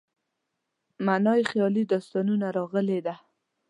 [1.05, 3.15] معنا یې خیالي داستانونه راغلې ده.